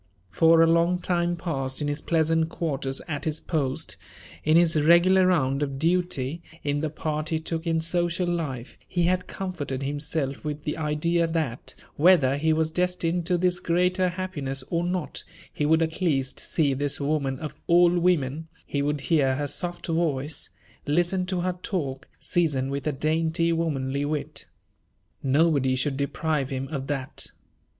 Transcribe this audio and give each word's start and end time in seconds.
For 0.31 0.63
a 0.63 0.67
long 0.67 0.97
time 0.97 1.35
past 1.35 1.79
in 1.79 1.87
his 1.87 2.01
pleasant 2.01 2.49
quarters 2.49 3.01
at 3.07 3.23
his 3.25 3.39
post, 3.39 3.97
in 4.43 4.57
his 4.57 4.81
regular 4.81 5.27
round 5.27 5.61
of 5.61 5.77
duty, 5.77 6.41
in 6.63 6.81
the 6.81 6.89
part 6.89 7.29
he 7.29 7.37
took 7.37 7.67
in 7.67 7.79
social 7.81 8.27
life, 8.27 8.79
he 8.87 9.03
had 9.03 9.27
comforted 9.27 9.83
himself 9.83 10.43
with 10.43 10.63
the 10.63 10.75
idea 10.75 11.27
that, 11.27 11.75
whether 11.97 12.35
he 12.37 12.51
was 12.51 12.71
destined 12.71 13.27
to 13.27 13.37
this 13.37 13.59
greater 13.59 14.09
happiness 14.09 14.63
or 14.71 14.83
not, 14.83 15.23
he 15.53 15.67
would 15.67 15.83
at 15.83 16.01
least 16.01 16.39
see 16.39 16.73
this 16.73 16.99
woman 16.99 17.37
of 17.37 17.53
all 17.67 17.91
women; 17.99 18.47
he 18.65 18.81
would 18.81 19.01
hear 19.01 19.35
her 19.35 19.45
soft 19.45 19.85
voice, 19.85 20.49
listen 20.87 21.27
to 21.27 21.41
her 21.41 21.53
talk, 21.61 22.07
seasoned 22.19 22.71
with 22.71 22.87
a 22.87 22.91
dainty, 22.91 23.53
womanly 23.53 24.03
wit. 24.03 24.47
Nobody 25.21 25.75
should 25.75 25.95
deprive 25.95 26.49
him 26.49 26.67
of 26.71 26.87
that. 26.87 27.27